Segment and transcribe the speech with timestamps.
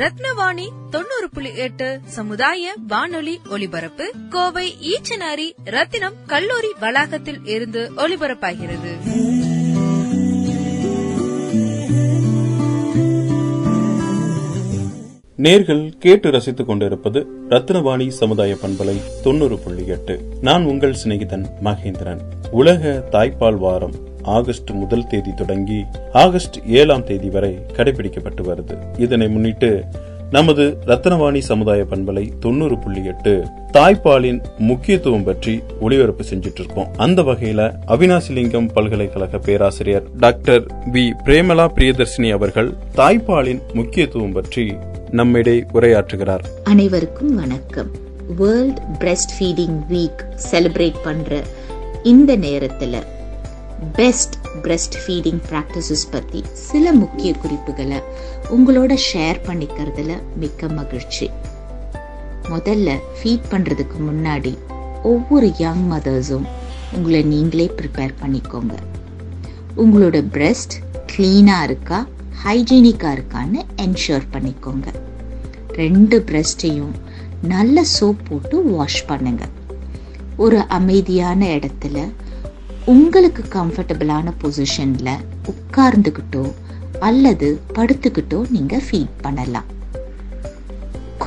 [0.00, 4.12] ரத்னவாணி தொண்ணூறு புள்ளி எட்டு சமுதாய வானொலி ஒலிபரப்பு.
[4.30, 8.98] கோவை ஈச்சனாரி ரத்தினம் கல்லூரி வளாகத்தில் இருந்து ஒலிபரப்பாகிறது.
[15.38, 20.20] நேர்கள் கேட்டு ரசித்துக் கொண்டிருப்பது ரத்னவாணி சமுதாய பண்பலை தொண்ணூறு புள்ளி எட்டு.
[20.40, 22.20] நான் உங்கள் சிநேகிதன் மகேந்திரன்.
[22.50, 24.09] உலக தாய்ப்பால் வாரம்.
[24.22, 29.00] ஆகஸ்ட் முதல் தேதி தொடங்கி ஆகஸ்ட் ஏழாம் தேதி வரை கடைபிடிக்கப்பட்டு வருது.
[29.00, 29.84] இதனை முன்னிட்டு
[30.30, 37.74] நமது ரத்னவாணி சமுதாய பண்பலை தொண்ணூறு புள்ளி எட்டு தாய்ப்பாலின் முக்கியத்துவம் பற்றி ஒளிபரப்பு செஞ்சுட்டு இருக்கோம் அந்த வகையில
[37.86, 41.10] அவினாசிலிங்கம் பல்கலைக்கழக பேராசிரியர் டாக்டர் வி.
[41.24, 44.74] பிரேமலா பிரியதர்ஷினி அவர்கள் தாய்ப்பாலின் முக்கியத்துவம் பற்றி
[45.10, 46.40] நம்மிடையே உரையாற்றுகிறார்.
[46.64, 47.90] அனைவருக்கும் வணக்கம்.
[48.36, 51.42] World breast feeding week celebrate பண்ற
[52.02, 53.02] இந்த நேரத்துல
[53.96, 58.00] பெஸ்ட் பிரெஸ்ட் ஃபீடிங் ப்ராக்டிசஸ் பற்றி சில முக்கிய குறிப்புகளை
[58.50, 61.30] உங்களோட ஷேர் பண்ணிக்கிறதுல மிக்க மகிழ்ச்சி.
[62.42, 64.58] முதல்ல ஃபீட் பண்ணுறதுக்கு முன்னாடி
[65.02, 66.46] ஒவ்வொரு யங் மதர்ஸும்
[66.92, 68.74] உங்களை நீங்களே ப்ரிப்பேர் பண்ணிக்கோங்க.
[69.76, 70.72] உங்களோட பிரெஸ்ட்
[71.06, 72.06] க்ளீனாக இருக்கா
[72.44, 74.88] ஹைஜீனிக்காக இருக்கான்னு என்ஷூர் பண்ணிக்கோங்க.
[75.72, 76.92] ரெண்டு பிரெஸ்டையும்
[77.42, 79.54] நல்ல சோப் போட்டு வாஷ் பண்ணுங்கள்
[80.36, 81.98] ஒரு அமைதியான இடத்துல
[82.86, 86.52] உங்களுக்கு கம்ஃபர்டபுளான பொசிஷனில் உட்கார்ந்துக்கிட்டோ
[86.98, 89.64] அல்லது படுத்துக்கிட்டோ நீங்கள் ஃபீட் பண்ணலாம்.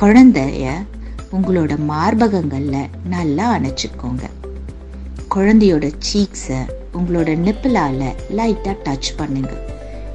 [0.00, 0.72] குழந்தைய
[1.32, 4.24] உங்களோட மார்பகங்களில் நல்லா அணைச்சிக்கோங்க.
[5.34, 6.60] குழந்தையோட சீக்ஸை
[6.92, 9.54] உங்களோட நிப்பிளால் லைட்டாக டச் பண்ணுங்க.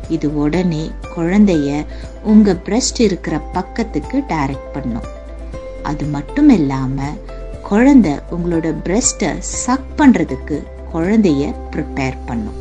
[0.09, 1.85] இது உடனே குழந்தைய
[2.23, 5.07] உங்கள் பிரஸ்ட் இருக்கிற பக்கத்துக்கு டைரக்ட் பண்ணும்.
[5.83, 7.17] அது மட்டும் இல்லாமல்
[7.69, 10.63] குழந்தை உங்களோட பிரஸ்ட்டை சக் பண்ணுறதுக்கு
[10.93, 12.57] குழந்தைய ப்ரிப்பேர் பண்ணும்.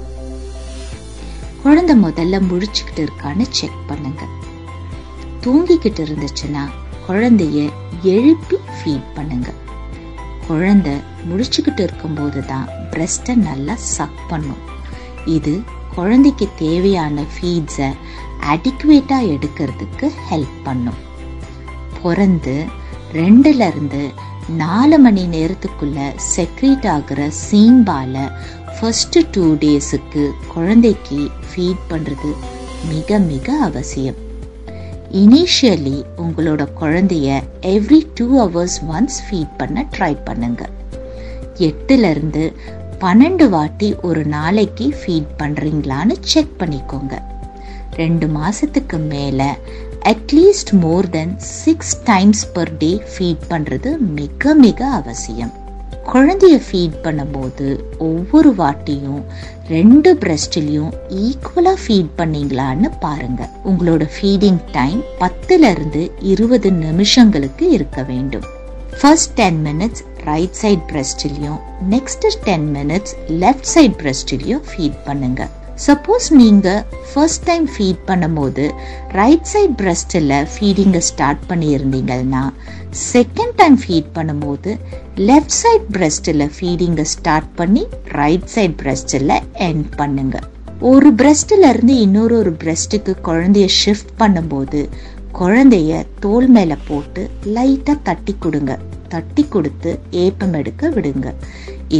[1.62, 4.22] குழந்தை முதல்ல முழிச்சுக்கிட்டு இருக்கான்னு செக் பண்ணுங்க.
[5.44, 6.62] தூங்கிக்கிட்டு இருந்துச்சுன்னா
[7.08, 7.58] குழந்தைய
[8.02, 9.48] எழுப்பி ஃபீட் பண்ணுங்க.
[10.46, 10.92] குழந்தை
[11.28, 14.62] முழிச்சுக்கிட்டு இருக்கும்போது தான் பிரஸ்ட்டை நல்லா சக் பண்ணும்.
[15.36, 15.62] இது
[15.94, 17.88] குழந்தைக்கு தேவையான ஃபீட்ஸை
[18.52, 21.00] அடிக்குவேட்டாக எடுக்கிறதுக்கு ஹெல்ப் பண்ணும்.
[22.02, 22.64] பிறந்து
[23.12, 24.02] ரெண்டுலேருந்து
[24.48, 28.30] நாலு மணி நேரத்துக்குள்ள செக்ரீட் ஆகிற சீம்பால
[28.80, 32.34] ஃபர்ஸ்ட் டூ டேஸுக்கு குழந்தைக்கு ஃபீட் பண்ணுறது
[32.88, 34.14] மிக மிக அவசியம்.
[35.12, 40.68] இனிஷியலி உங்களோட குழந்தைய every two hours once feed பண்ண ட்ரை பண்ணுங்க.
[41.58, 42.52] எட்டுலேருந்து
[43.00, 47.22] பன்னெண்டு வாட்டி ஒரு நாளைக்கு ஃபீட் பண்ணுறீங்களான்னு செக் பண்ணிக்கோங்க.
[47.94, 49.46] ரெண்டு மாதத்துக்கு மேலே
[50.02, 55.52] at least more than six times per day feed பண்ணுறது மிக மிக அவசியம்.
[56.12, 59.22] குழந்தைய ஃபீட் பண்ணும்போது ஒவ்வொரு வாட்டியும்
[59.68, 68.46] ரெண்டு பிரஸ்ட்லயும் ஈக்குவலாக ஃபீட் பண்ணீங்களான்னு பாருங்கள் உங்களோட ஃபீடிங் டைம் பத்துலேருந்து இருபது நிமிஷங்களுக்கு இருக்க வேண்டும்.
[69.00, 71.58] First ten minutes right side பிரஸ்ட்லயும்
[71.90, 75.52] next ten minutes left side பிரஸ்ட்லயும் feed பண்ணுங்கள்
[75.86, 78.64] சப்போஸ் நீங்கள் ஃபர்ஸ்ட் டைம் ஃபீட் பண்ணும்போது
[79.18, 82.42] ரைட் சைட் பிரஸ்டில் ஃபீடிங்கை ஸ்டார்ட் பண்ணியிருந்தீங்கன்னா
[83.12, 84.70] செகண்ட் டைம் ஃபீட் பண்ணும்போது
[85.28, 87.82] லெஃப்ட் சைட் பிரஸ்டில் ஃபீடிங்கை ஸ்டார்ட் பண்ணி
[88.20, 89.34] ரைட் சைட் பிரஸ்டில்
[89.68, 90.38] எண்ட் பண்ணுங்க.
[90.90, 94.80] ஒரு பிரஸ்ட்ல இருந்து இன்னொரு ஒரு பிரஸ்ட்டுக்கு குழந்தைய ஷிஃப்ட் பண்ணும்போது
[95.40, 95.92] குழந்தைய
[96.24, 97.22] தோல் மேலே போட்டு
[97.56, 98.72] லைட்டாக தட்டி கொடுங்க.
[99.12, 99.90] தட்டி கொடுத்து
[100.24, 101.28] ஏப்பம் எடுக்க விடுங்க.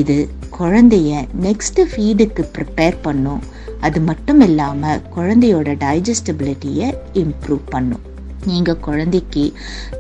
[0.01, 0.17] இது
[0.59, 3.43] குழந்தைய நெக்ஸ்ட் ஃபீடுக்கு ப்ரிப்பேர் பண்ணும்.
[3.81, 8.05] அது மட்டும் இல்லாமல் குழந்தையோட டைஜஸ்டபிலிட்டியை இம்ப்ரூவ் பண்ணும்.
[8.47, 9.53] நீங்கள் குழந்தைக்கு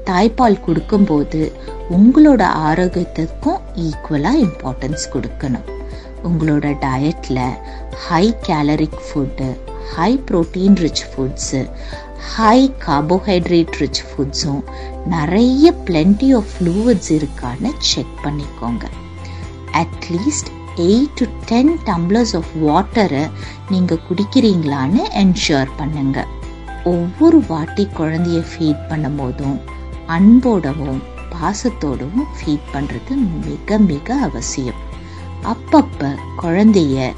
[0.04, 1.52] தாய்ப்பால் கொடுக்கும்போது
[1.90, 5.66] உங்களோட ஆரோக்கியத்துக்கும் ஈக்குவலாக இம்பார்ட்டன்ஸ் கொடுக்கணும்.
[6.24, 7.56] உங்களோட டயட்டில்
[8.08, 9.48] high caloric food
[9.94, 11.70] high protein rich foods
[12.34, 14.62] high carbohydrate rich ஃபுட்ஸும்
[15.06, 18.84] நிறைய பிளென்டி ஆஃப் ஃப்ளூவிட்ஸ் இருக்கான்னு செக் பண்ணிக்கோங்க.
[19.72, 20.50] At least
[20.86, 23.22] eight to ten tumblers of வாட்டரை
[23.72, 26.18] நீங்கள் குடிக்கிறீங்களான்னு என்ஷூர் பண்ணுங்க.
[26.92, 29.56] ஒவ்வொரு வாட்டி குழந்தைய ஃபீட் பண்ணும்போதும்
[30.16, 31.00] அன்போடவும்
[31.32, 33.14] பாசத்தோடவும் ஃபீட் பண்ணுறது
[33.48, 34.80] மிக மிக அவசியம்.
[35.52, 36.10] அப்பப்போ
[36.42, 37.08] குழந்தைய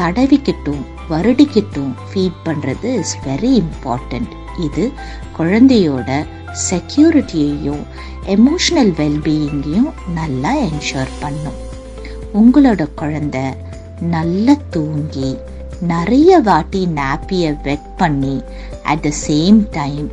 [0.00, 0.82] தடவிக்கிட்டும்
[1.12, 4.34] வருடிக்கிட்டும் ஃபீட் பண்ணுறது இஸ் வெரி இம்பார்ட்டண்ட்
[4.66, 4.84] இது
[5.38, 6.10] குழந்தையோட
[6.68, 7.82] செக்யூரிட்டியையும்
[8.36, 11.58] எமோஷனல் வெல்பீயிங்கையும் நல்லா என்ஷூர் பண்ணும்.
[12.38, 13.44] உங்களோட குழந்தை
[14.14, 15.30] நல்லா தூங்கி
[15.92, 18.36] நிறைய வாட்டி நாப்பியை வெட் பண்ணி
[18.82, 20.06] அட் த சேம் டைம்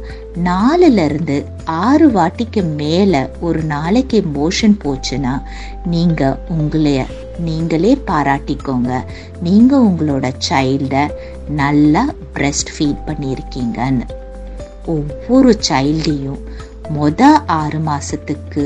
[0.44, 1.38] நாலுலேருந்து
[1.83, 5.36] ஆறு வாட்டிக்கு மேலே ஒரு நாளைக்கு மோஷன் போச்சுன்னா
[5.86, 7.04] நீங்கள் உங்களைய
[7.39, 8.92] நீங்களே பாராட்டிக்கோங்க.
[9.42, 11.04] நீங்கள் உங்களோட சைல்டை
[11.50, 12.04] நல்லா
[12.36, 14.06] பிரஸ்ட் ஃபீட் பண்ணியிருக்கீங்கன்னு.
[14.86, 16.42] ஒவ்வொரு சைல்டையும்
[16.95, 17.22] மொத
[17.60, 18.63] ஆறு மாதத்துக்கு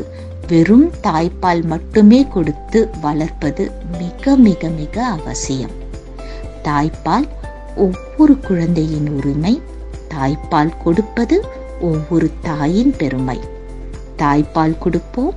[0.50, 5.72] வெறும் தாய்ப்பால் மட்டுமே கொடுத்து வளர்ப்பது மிக மிக மிக அவசியம்.
[6.64, 7.28] தாய்ப்பால்
[7.76, 9.62] ஒவ்வொரு குழந்தையின் உரிமை
[10.10, 11.46] தாய்ப்பால் கொடுப்பது
[11.82, 13.40] ஒவ்வொரு தாயின் பெருமை.
[14.18, 15.34] தாய்ப்பால் கொடுப்போம்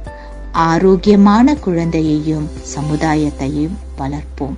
[0.53, 4.55] ஆரோக்கியமான குழந்தையையும் சமுதாயத்தையும் வளர்ப்போம்.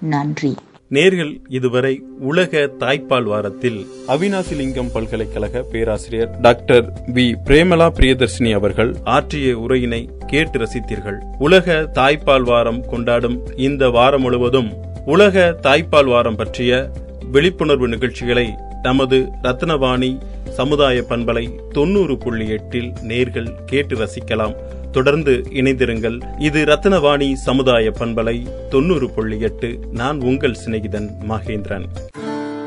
[0.00, 0.56] நன்றி.
[0.94, 7.34] நேர்கள் இதுவரை உலக தாய்ப்பால் வாரத்தில் அவினாசிலிங்கம் பல்கலைக்கழக பேராசிரியர் டாக்டர் வி.
[7.44, 11.18] பிரேமலா பிரியதர்ஷினி அவர்கள் ஆற்றிய உரையினை கேட்டு ரசித்தீர்கள்.
[11.38, 14.70] உலக தாய்ப்பால் வாரம் கொண்டாடும் இந்த வாரம் முழுவதும்
[15.06, 16.90] உலக தாய்ப்பால் வாரம் பற்றிய
[17.32, 18.46] விழிப்புணர்வு நிகழ்ச்சிகளை
[18.82, 20.20] நமது ரத்னவாணி
[20.50, 24.54] சமுதாய பண்பலை தொண்ணூறு புள்ளி எட்டில் நேர்கள் கேட்டு ரசிக்கலாம்.
[24.94, 26.18] தொடர்ந்து இணைந்திருங்கள்.
[26.38, 29.78] இது ரத்னவாணி சமுதாய பண்பலை தொண்ணூறு புள்ளி எட்டு.
[29.92, 31.86] நான் உங்கள் சிநேகிதன் மகேந்திரன்.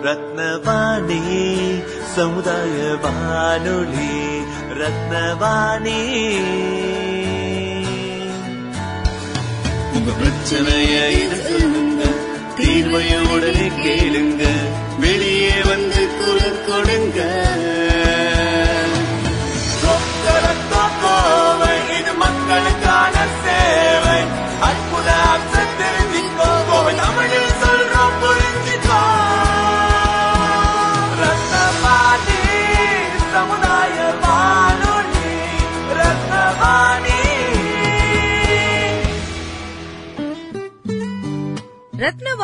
[0.03, 1.21] ரத்னவாணி
[2.15, 4.15] சமுதாய வானொலி
[4.79, 5.99] ரத்னவாணி.
[9.93, 12.03] உங்க பிரச்சனைய இது சொல்லுங்க
[12.57, 14.56] தீர்வைய உடனே கேளுங்க.